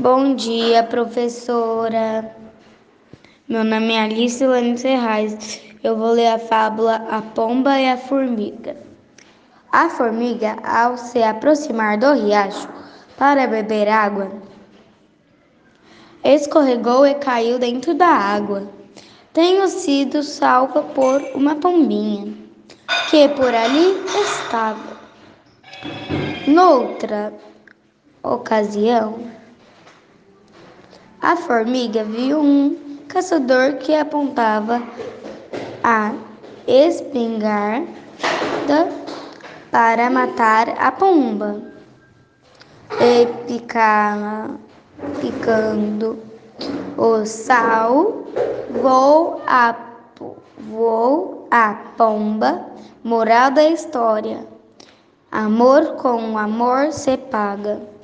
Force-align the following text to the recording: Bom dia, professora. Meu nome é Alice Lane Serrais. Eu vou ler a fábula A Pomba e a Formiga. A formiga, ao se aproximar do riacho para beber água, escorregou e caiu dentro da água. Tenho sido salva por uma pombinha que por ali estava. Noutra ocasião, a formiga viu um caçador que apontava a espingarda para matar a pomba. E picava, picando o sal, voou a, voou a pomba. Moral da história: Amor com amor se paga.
Bom 0.00 0.36
dia, 0.36 0.84
professora. 0.84 2.32
Meu 3.48 3.64
nome 3.64 3.94
é 3.94 4.02
Alice 4.02 4.46
Lane 4.46 4.78
Serrais. 4.78 5.60
Eu 5.82 5.96
vou 5.96 6.12
ler 6.12 6.28
a 6.28 6.38
fábula 6.38 7.04
A 7.10 7.20
Pomba 7.20 7.80
e 7.80 7.90
a 7.90 7.96
Formiga. 7.96 8.76
A 9.72 9.90
formiga, 9.90 10.56
ao 10.62 10.96
se 10.96 11.20
aproximar 11.20 11.98
do 11.98 12.12
riacho 12.12 12.68
para 13.16 13.48
beber 13.48 13.88
água, 13.88 14.30
escorregou 16.22 17.04
e 17.04 17.16
caiu 17.16 17.58
dentro 17.58 17.92
da 17.92 18.06
água. 18.06 18.70
Tenho 19.32 19.66
sido 19.66 20.22
salva 20.22 20.80
por 20.80 21.20
uma 21.34 21.56
pombinha 21.56 22.32
que 23.10 23.28
por 23.30 23.52
ali 23.52 23.96
estava. 24.22 24.96
Noutra 26.46 27.32
ocasião, 28.22 29.37
a 31.28 31.36
formiga 31.36 32.04
viu 32.04 32.40
um 32.40 32.74
caçador 33.06 33.74
que 33.74 33.94
apontava 33.94 34.82
a 35.84 36.14
espingarda 36.66 37.86
para 39.70 40.08
matar 40.08 40.70
a 40.70 40.90
pomba. 40.90 41.60
E 42.98 43.26
picava, 43.46 44.58
picando 45.20 46.18
o 46.96 47.26
sal, 47.26 48.24
voou 48.70 49.42
a, 49.46 49.76
voou 50.60 51.46
a 51.50 51.74
pomba. 51.98 52.64
Moral 53.04 53.50
da 53.50 53.64
história: 53.64 54.46
Amor 55.30 55.96
com 55.96 56.38
amor 56.38 56.90
se 56.90 57.18
paga. 57.18 57.97